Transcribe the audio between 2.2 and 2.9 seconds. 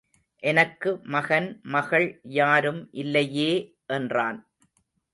யாரும்